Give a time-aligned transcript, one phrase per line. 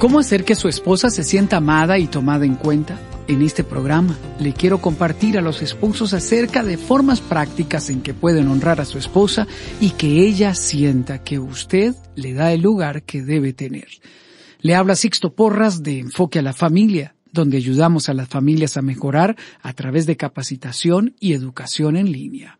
[0.00, 2.98] ¿Cómo hacer que su esposa se sienta amada y tomada en cuenta?
[3.28, 8.14] En este programa le quiero compartir a los esposos acerca de formas prácticas en que
[8.14, 9.46] pueden honrar a su esposa
[9.78, 13.88] y que ella sienta que usted le da el lugar que debe tener.
[14.62, 18.82] Le habla Sixto Porras de Enfoque a la Familia, donde ayudamos a las familias a
[18.82, 22.58] mejorar a través de capacitación y educación en línea.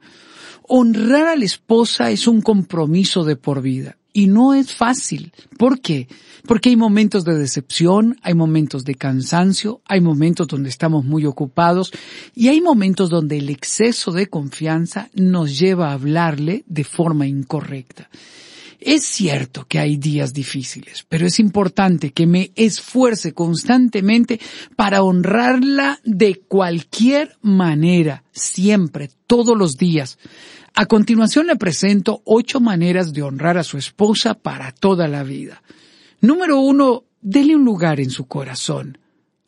[0.68, 5.32] Honrar a la esposa es un compromiso de por vida y no es fácil.
[5.56, 6.06] ¿Por qué?
[6.46, 11.90] Porque hay momentos de decepción, hay momentos de cansancio, hay momentos donde estamos muy ocupados
[12.34, 18.10] y hay momentos donde el exceso de confianza nos lleva a hablarle de forma incorrecta.
[18.78, 24.38] Es cierto que hay días difíciles, pero es importante que me esfuerce constantemente
[24.76, 30.18] para honrarla de cualquier manera, siempre, todos los días.
[30.74, 35.62] A continuación le presento ocho maneras de honrar a su esposa para toda la vida.
[36.20, 38.98] Número uno, dele un lugar en su corazón.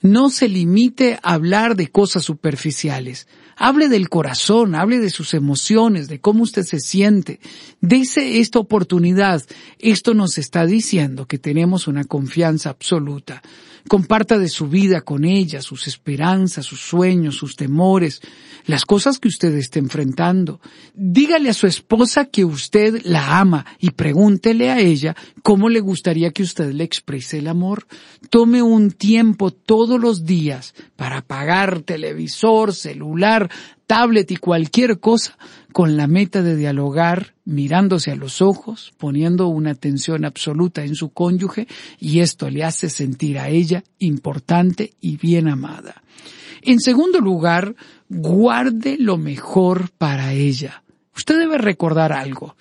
[0.00, 3.28] No se limite a hablar de cosas superficiales.
[3.56, 7.38] Hable del corazón, hable de sus emociones, de cómo usted se siente.
[7.80, 9.42] Dese esta oportunidad.
[9.78, 13.42] Esto nos está diciendo que tenemos una confianza absoluta.
[13.88, 18.20] Comparta de su vida con ella, sus esperanzas, sus sueños, sus temores,
[18.66, 20.60] las cosas que usted esté enfrentando.
[20.94, 26.30] Dígale a su esposa que usted la ama y pregúntele a ella cómo le gustaría
[26.30, 27.86] que usted le exprese el amor.
[28.30, 33.50] Tome un tiempo todos los días para apagar televisor, celular,
[33.92, 35.36] tablet y cualquier cosa
[35.70, 41.10] con la meta de dialogar mirándose a los ojos, poniendo una atención absoluta en su
[41.10, 41.68] cónyuge
[42.00, 46.02] y esto le hace sentir a ella importante y bien amada.
[46.62, 47.76] En segundo lugar,
[48.08, 50.84] guarde lo mejor para ella.
[51.14, 52.56] Usted debe recordar algo.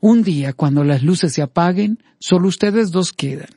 [0.00, 3.50] Un día, cuando las luces se apaguen, solo ustedes dos quedan.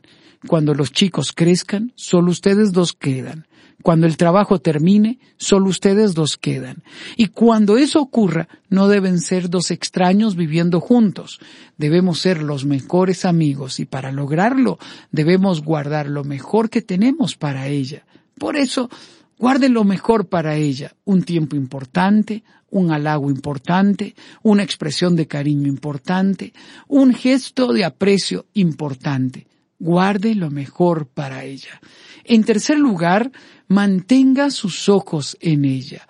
[0.46, 3.48] Cuando los chicos crezcan, solo ustedes dos quedan.
[3.84, 6.84] Cuando el trabajo termine, solo ustedes dos quedan.
[7.18, 11.42] Y cuando eso ocurra, no deben ser dos extraños viviendo juntos.
[11.78, 14.80] Debemos ser los mejores amigos y para lograrlo
[15.12, 18.06] debemos guardar lo mejor que tenemos para ella.
[18.40, 18.90] Por eso,
[19.38, 20.96] guarde lo mejor para ella.
[21.04, 26.54] Un tiempo importante, un halago importante, una expresión de cariño importante,
[26.88, 29.46] un gesto de aprecio importante.
[29.78, 31.82] Guarde lo mejor para ella.
[32.24, 33.32] En tercer lugar,
[33.68, 36.08] mantenga sus ojos en ella.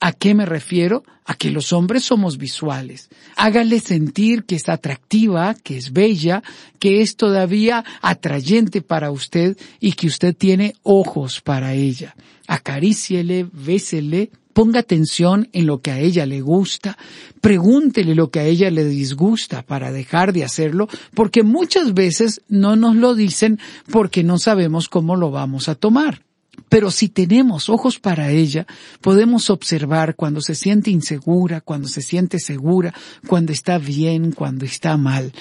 [0.00, 1.04] ¿A qué me refiero?
[1.24, 3.08] A que los hombres somos visuales.
[3.36, 6.42] Hágale sentir que es atractiva, que es bella,
[6.80, 12.16] que es todavía atrayente para usted y que usted tiene ojos para ella.
[12.48, 16.98] Acaríciele, bésele, ponga atención en lo que a ella le gusta,
[17.40, 22.76] pregúntele lo que a ella le disgusta para dejar de hacerlo, porque muchas veces no
[22.76, 23.58] nos lo dicen
[23.90, 26.22] porque no sabemos cómo lo vamos a tomar.
[26.68, 28.66] Pero si tenemos ojos para ella,
[29.00, 32.94] podemos observar cuando se siente insegura, cuando se siente segura,
[33.26, 35.32] cuando está bien, cuando está mal.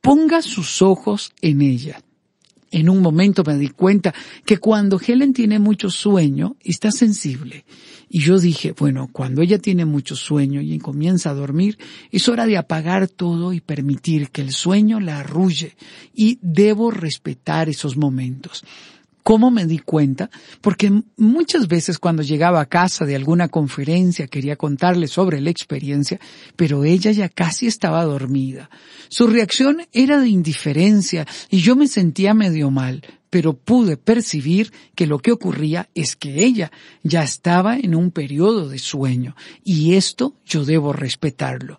[0.00, 2.00] Ponga sus ojos en ella.
[2.70, 4.14] En un momento me di cuenta
[4.44, 7.64] que cuando Helen tiene mucho sueño, está sensible.
[8.08, 11.78] Y yo dije, bueno, cuando ella tiene mucho sueño y comienza a dormir,
[12.10, 15.76] es hora de apagar todo y permitir que el sueño la arrulle.
[16.14, 18.64] Y debo respetar esos momentos.
[19.30, 20.28] ¿Cómo me di cuenta?
[20.60, 26.18] Porque muchas veces cuando llegaba a casa de alguna conferencia quería contarle sobre la experiencia,
[26.56, 28.70] pero ella ya casi estaba dormida.
[29.08, 35.06] Su reacción era de indiferencia y yo me sentía medio mal, pero pude percibir que
[35.06, 36.72] lo que ocurría es que ella
[37.04, 41.78] ya estaba en un periodo de sueño y esto yo debo respetarlo.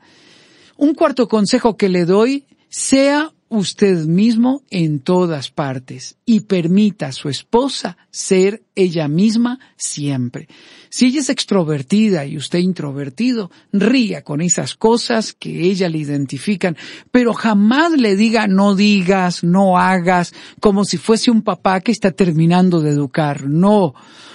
[0.78, 7.12] Un cuarto consejo que le doy Sea usted mismo en todas partes y permita a
[7.12, 10.48] su esposa ser ella misma siempre.
[10.90, 16.78] Si ella es extrovertida y usted introvertido, ría con esas cosas que ella le identifican,
[17.12, 22.12] pero jamás le diga no digas, no hagas, como si fuese un papá que está
[22.12, 23.50] terminando de educar.
[23.50, 23.94] No,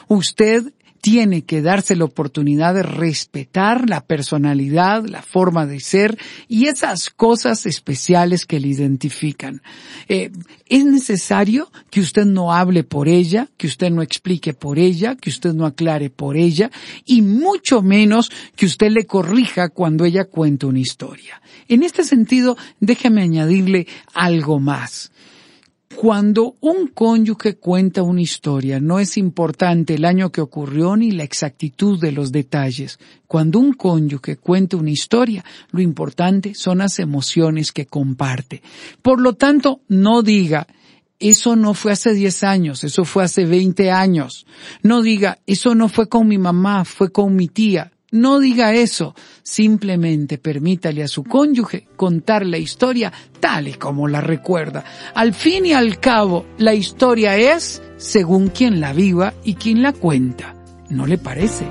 [0.08, 0.74] usted
[1.06, 6.18] tiene que darse la oportunidad de respetar la personalidad, la forma de ser
[6.48, 9.62] y esas cosas especiales que le identifican.
[10.08, 10.32] Eh,
[10.68, 15.30] es necesario que usted no hable por ella, que usted no explique por ella, que
[15.30, 16.72] usted no aclare por ella
[17.04, 21.40] y mucho menos que usted le corrija cuando ella cuente una historia.
[21.68, 25.12] En este sentido, déjeme añadirle algo más.
[25.96, 31.22] Cuando un cónyuge cuenta una historia, no es importante el año que ocurrió ni la
[31.22, 32.98] exactitud de los detalles.
[33.26, 38.60] Cuando un cónyuge cuenta una historia, lo importante son las emociones que comparte.
[39.00, 40.66] Por lo tanto, no diga,
[41.18, 44.46] eso no fue hace 10 años, eso fue hace 20 años.
[44.82, 47.90] No diga, eso no fue con mi mamá, fue con mi tía.
[48.16, 54.22] No diga eso, simplemente permítale a su cónyuge contar la historia tal y como la
[54.22, 54.84] recuerda.
[55.14, 59.92] Al fin y al cabo, la historia es según quien la viva y quien la
[59.92, 60.54] cuenta.
[60.88, 61.66] ¿No le parece?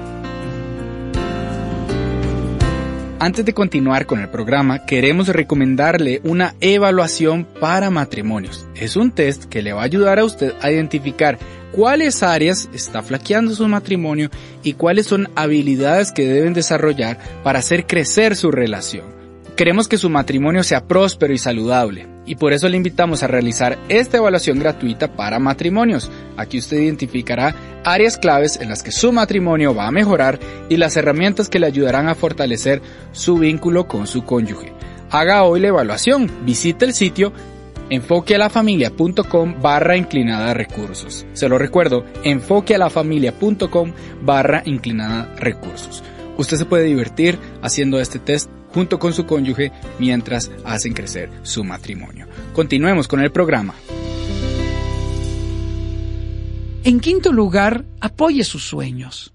[3.18, 8.68] Antes de continuar con el programa, queremos recomendarle una evaluación para matrimonios.
[8.76, 11.40] Es un test que le va a ayudar a usted a identificar
[11.76, 14.30] cuáles áreas está flaqueando su matrimonio
[14.64, 19.14] y cuáles son habilidades que deben desarrollar para hacer crecer su relación.
[19.58, 23.78] Queremos que su matrimonio sea próspero y saludable y por eso le invitamos a realizar
[23.90, 26.10] esta evaluación gratuita para matrimonios.
[26.38, 30.40] Aquí usted identificará áreas claves en las que su matrimonio va a mejorar
[30.70, 32.82] y las herramientas que le ayudarán a fortalecer
[33.12, 34.74] su vínculo con su cónyuge.
[35.12, 37.32] Haga hoy la evaluación, visite el sitio
[37.90, 41.26] enfoquealafamilia.com barra inclinada recursos.
[41.34, 46.04] Se lo recuerdo, enfoquealafamilia.com barra inclinada recursos.
[46.38, 51.64] Usted se puede divertir haciendo este test junto con su cónyuge mientras hacen crecer su
[51.64, 52.28] matrimonio.
[52.54, 53.74] Continuemos con el programa.
[56.84, 59.34] En quinto lugar, apoye sus sueños.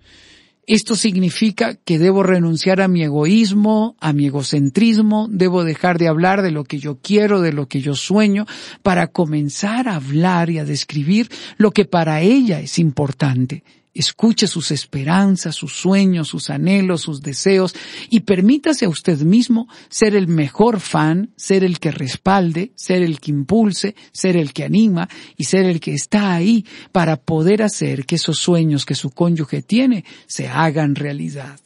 [0.71, 6.43] Esto significa que debo renunciar a mi egoísmo, a mi egocentrismo, debo dejar de hablar
[6.43, 8.47] de lo que yo quiero, de lo que yo sueño,
[8.85, 13.65] para comenzar a hablar y a describir lo que para ella es importante.
[13.93, 17.75] Escuche sus esperanzas, sus sueños, sus anhelos, sus deseos
[18.09, 23.19] y permítase a usted mismo ser el mejor fan, ser el que respalde, ser el
[23.19, 28.07] que impulse, ser el que anima y ser el que está ahí para poder hacer
[28.07, 31.59] que esos sueños que su cónyuge tiene se hagan realidad.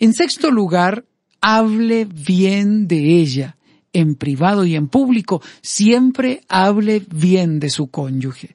[0.00, 1.04] En sexto lugar,
[1.40, 3.56] hable bien de ella.
[3.92, 8.54] En privado y en público, siempre hable bien de su cónyuge.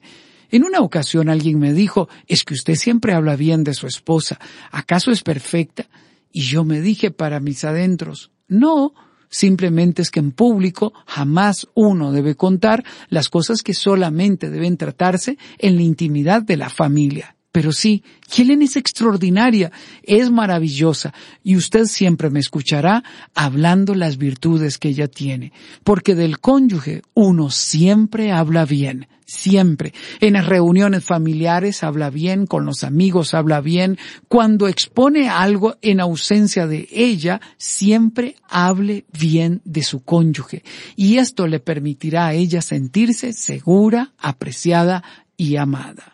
[0.54, 4.38] En una ocasión alguien me dijo, es que usted siempre habla bien de su esposa,
[4.70, 5.88] ¿acaso es perfecta?
[6.30, 8.94] Y yo me dije para mis adentros, no,
[9.28, 15.38] simplemente es que en público jamás uno debe contar las cosas que solamente deben tratarse
[15.58, 17.34] en la intimidad de la familia.
[17.54, 18.02] Pero sí,
[18.36, 19.70] Helen es extraordinaria,
[20.02, 21.14] es maravillosa
[21.44, 25.52] y usted siempre me escuchará hablando las virtudes que ella tiene,
[25.84, 29.94] porque del cónyuge uno siempre habla bien, siempre.
[30.18, 36.00] En las reuniones familiares habla bien, con los amigos habla bien, cuando expone algo en
[36.00, 40.64] ausencia de ella, siempre hable bien de su cónyuge
[40.96, 45.04] y esto le permitirá a ella sentirse segura, apreciada
[45.36, 46.13] y amada.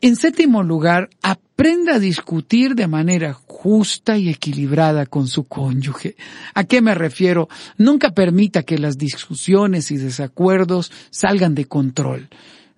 [0.00, 6.16] En séptimo lugar, aprenda a discutir de manera justa y equilibrada con su cónyuge.
[6.54, 7.48] ¿A qué me refiero?
[7.76, 12.28] Nunca permita que las discusiones y desacuerdos salgan de control.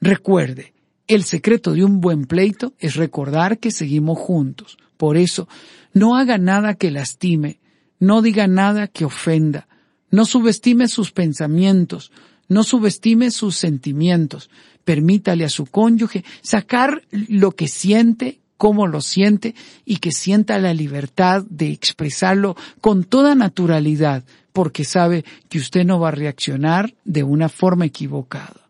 [0.00, 0.72] Recuerde,
[1.06, 4.78] el secreto de un buen pleito es recordar que seguimos juntos.
[4.96, 5.48] Por eso,
[5.92, 7.60] no haga nada que lastime,
[7.98, 9.68] no diga nada que ofenda,
[10.10, 12.12] no subestime sus pensamientos,
[12.50, 14.50] no subestime sus sentimientos,
[14.84, 19.54] permítale a su cónyuge sacar lo que siente, cómo lo siente
[19.86, 26.00] y que sienta la libertad de expresarlo con toda naturalidad, porque sabe que usted no
[26.00, 28.68] va a reaccionar de una forma equivocada.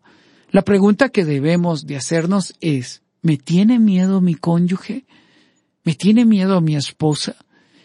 [0.51, 5.05] La pregunta que debemos de hacernos es, ¿me tiene miedo mi cónyuge?
[5.83, 7.35] ¿Me tiene miedo mi esposa?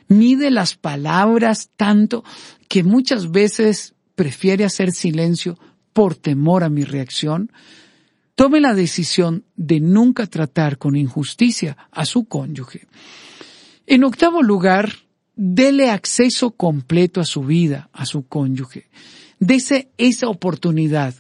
[0.09, 2.23] Mide las palabras tanto
[2.69, 5.59] que muchas veces prefiere hacer silencio
[5.97, 7.50] por temor a mi reacción.
[8.35, 12.87] Tome la decisión de nunca tratar con injusticia a su cónyuge.
[13.87, 14.93] En octavo lugar,
[15.37, 18.91] dele acceso completo a su vida, a su cónyuge.
[19.38, 21.15] Dese esa oportunidad.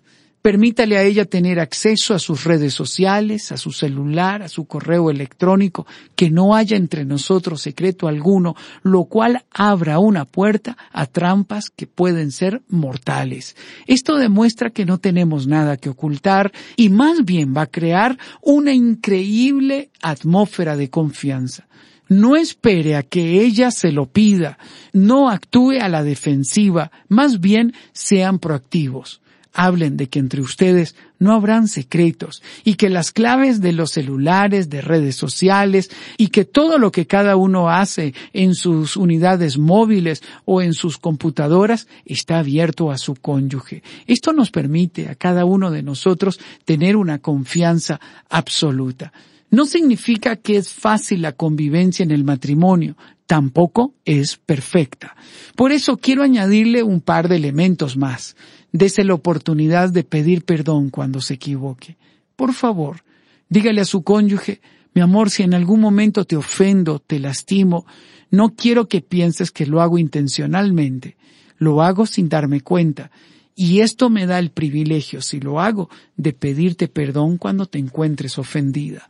[0.46, 5.10] Permítale a ella tener acceso a sus redes sociales, a su celular, a su correo
[5.10, 11.68] electrónico, que no haya entre nosotros secreto alguno, lo cual abra una puerta a trampas
[11.68, 13.56] que pueden ser mortales.
[13.88, 18.72] Esto demuestra que no tenemos nada que ocultar y más bien va a crear una
[18.72, 21.66] increíble atmósfera de confianza.
[22.06, 24.58] No espere a que ella se lo pida,
[24.92, 29.20] no actúe a la defensiva, más bien sean proactivos
[29.56, 34.68] hablen de que entre ustedes no habrán secretos y que las claves de los celulares,
[34.68, 40.22] de redes sociales y que todo lo que cada uno hace en sus unidades móviles
[40.44, 43.82] o en sus computadoras está abierto a su cónyuge.
[44.06, 47.98] Esto nos permite a cada uno de nosotros tener una confianza
[48.28, 49.12] absoluta.
[49.50, 52.96] No significa que es fácil la convivencia en el matrimonio,
[53.26, 55.16] tampoco es perfecta.
[55.54, 58.36] Por eso quiero añadirle un par de elementos más.
[58.76, 61.96] Dese la oportunidad de pedir perdón cuando se equivoque.
[62.36, 63.04] Por favor,
[63.48, 64.60] dígale a su cónyuge,
[64.92, 67.86] mi amor, si en algún momento te ofendo, te lastimo,
[68.30, 71.16] no quiero que pienses que lo hago intencionalmente.
[71.56, 73.10] Lo hago sin darme cuenta.
[73.54, 78.38] Y esto me da el privilegio, si lo hago, de pedirte perdón cuando te encuentres
[78.38, 79.08] ofendida.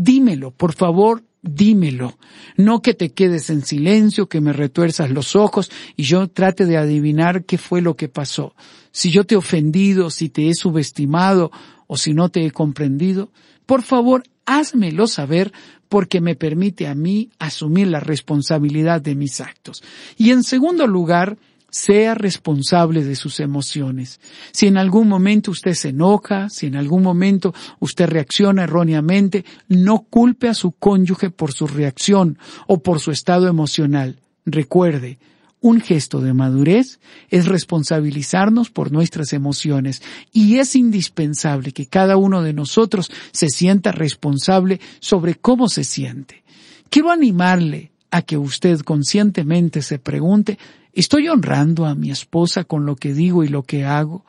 [0.00, 2.16] Dímelo, por favor, dímelo.
[2.56, 6.76] No que te quedes en silencio, que me retuerzas los ojos y yo trate de
[6.76, 8.54] adivinar qué fue lo que pasó.
[8.92, 11.50] Si yo te he ofendido, si te he subestimado
[11.88, 13.32] o si no te he comprendido,
[13.66, 15.52] por favor, házmelo saber
[15.88, 19.82] porque me permite a mí asumir la responsabilidad de mis actos.
[20.16, 21.38] Y en segundo lugar,
[21.70, 24.20] sea responsable de sus emociones.
[24.52, 30.06] Si en algún momento usted se enoja, si en algún momento usted reacciona erróneamente, no
[30.08, 34.20] culpe a su cónyuge por su reacción o por su estado emocional.
[34.46, 35.18] Recuerde,
[35.60, 42.42] un gesto de madurez es responsabilizarnos por nuestras emociones y es indispensable que cada uno
[42.42, 46.44] de nosotros se sienta responsable sobre cómo se siente.
[46.90, 50.58] Quiero animarle a que usted conscientemente se pregunte
[50.98, 54.24] ¿Estoy honrando a mi esposa con lo que digo y lo que hago?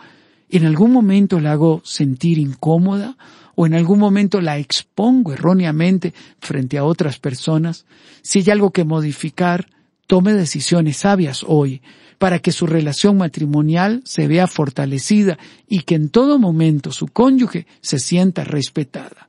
[0.51, 3.17] ¿En algún momento la hago sentir incómoda?
[3.55, 7.87] ¿O en algún momento la expongo erróneamente frente a otras personas?
[8.21, 9.67] Si hay algo que modificar,
[10.05, 11.81] tome decisiones sabias hoy
[12.19, 17.65] para que su relación matrimonial se vea fortalecida y que en todo momento su cónyuge
[17.81, 19.27] se sienta respetada.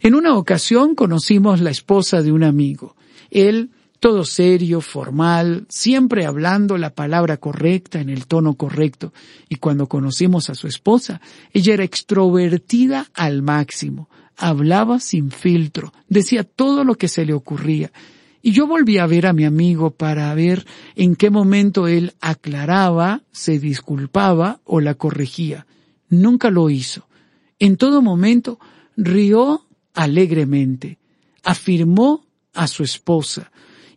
[0.00, 2.96] En una ocasión conocimos la esposa de un amigo.
[3.30, 9.12] Él todo serio, formal, siempre hablando la palabra correcta en el tono correcto.
[9.48, 11.20] Y cuando conocimos a su esposa,
[11.52, 17.90] ella era extrovertida al máximo, hablaba sin filtro, decía todo lo que se le ocurría.
[18.40, 20.64] Y yo volví a ver a mi amigo para ver
[20.94, 25.66] en qué momento él aclaraba, se disculpaba o la corregía.
[26.08, 27.08] Nunca lo hizo.
[27.58, 28.60] En todo momento
[28.96, 30.98] rió alegremente,
[31.42, 32.24] afirmó
[32.54, 33.50] a su esposa,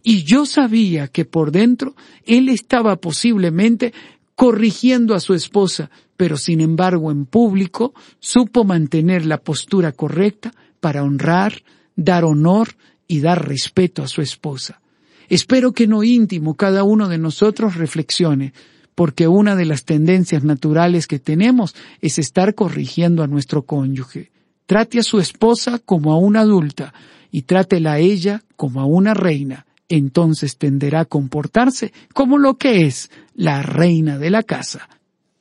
[0.03, 3.93] y yo sabía que por dentro él estaba posiblemente
[4.35, 11.03] corrigiendo a su esposa, pero sin embargo en público supo mantener la postura correcta para
[11.03, 11.63] honrar,
[11.95, 12.69] dar honor
[13.07, 14.81] y dar respeto a su esposa.
[15.29, 18.53] Espero que no íntimo cada uno de nosotros reflexione,
[18.95, 24.31] porque una de las tendencias naturales que tenemos es estar corrigiendo a nuestro cónyuge.
[24.65, 26.93] Trate a su esposa como a una adulta
[27.31, 32.85] y trátela a ella como a una reina entonces tenderá a comportarse como lo que
[32.85, 34.89] es la reina de la casa.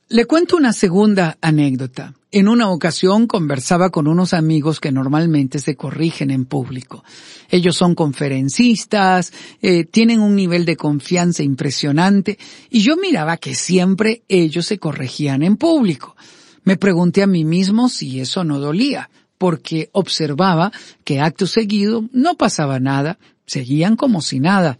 [0.09, 2.13] Le cuento una segunda anécdota.
[2.33, 7.03] En una ocasión conversaba con unos amigos que normalmente se corrigen en público.
[7.49, 9.31] Ellos son conferencistas,
[9.61, 12.37] eh, tienen un nivel de confianza impresionante
[12.69, 16.15] y yo miraba que siempre ellos se corregían en público.
[16.63, 20.71] Me pregunté a mí mismo si eso no dolía, porque observaba
[21.03, 23.17] que acto seguido no pasaba nada
[23.51, 24.77] seguían como si nada.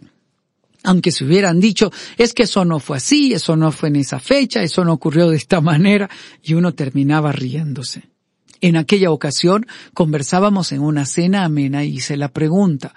[0.82, 4.18] Aunque se hubieran dicho, es que eso no fue así, eso no fue en esa
[4.18, 6.08] fecha, eso no ocurrió de esta manera,
[6.42, 8.08] y uno terminaba riéndose.
[8.60, 12.94] En aquella ocasión conversábamos en una cena amena y hice la pregunta,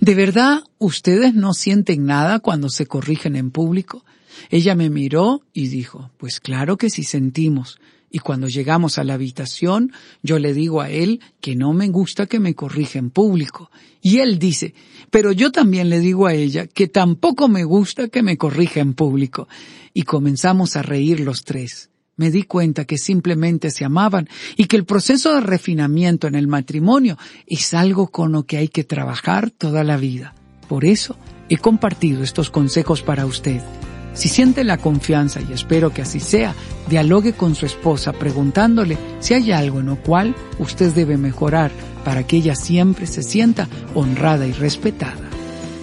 [0.00, 4.04] ¿de verdad ustedes no sienten nada cuando se corrigen en público?
[4.50, 7.78] Ella me miró y dijo, pues claro que sí sentimos.
[8.10, 12.26] Y cuando llegamos a la habitación, yo le digo a él que no me gusta
[12.26, 13.70] que me corrija en público.
[14.00, 14.74] Y él dice,
[15.10, 18.94] pero yo también le digo a ella que tampoco me gusta que me corrija en
[18.94, 19.48] público.
[19.92, 21.90] Y comenzamos a reír los tres.
[22.16, 26.46] Me di cuenta que simplemente se amaban y que el proceso de refinamiento en el
[26.46, 30.34] matrimonio es algo con lo que hay que trabajar toda la vida.
[30.68, 31.16] Por eso
[31.48, 33.60] he compartido estos consejos para usted
[34.16, 36.54] Si siente la confianza, y espero que así sea,
[36.88, 41.70] dialogue con su esposa preguntándole si hay algo en lo cual usted debe mejorar
[42.02, 45.28] para que ella siempre se sienta honrada y respetada.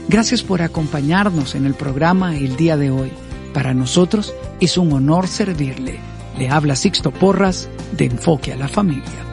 [0.10, 3.12] Gracias por acompañarnos en el programa el día de hoy.
[3.54, 6.00] Para nosotros es un honor servirle.
[6.40, 9.33] Le habla Sixto Porras de Enfoque a la Familia.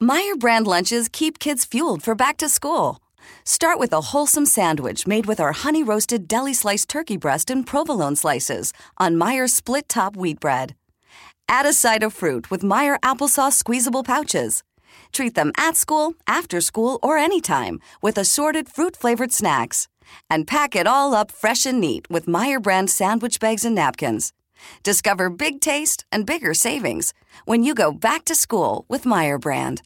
[0.00, 2.98] Meyer brand lunches keep kids fueled for back to school.
[3.44, 7.64] Start with a wholesome sandwich made with our honey roasted deli sliced turkey breast and
[7.64, 10.74] provolone slices on Meyer split top wheat bread.
[11.48, 14.64] Add a side of fruit with Meyer applesauce squeezable pouches.
[15.12, 19.86] Treat them at school, after school, or anytime with assorted fruit flavored snacks.
[20.28, 24.32] And pack it all up fresh and neat with Meyer brand sandwich bags and napkins.
[24.82, 27.12] Discover big taste and bigger savings
[27.44, 29.82] when you go back to school with Meyer brand.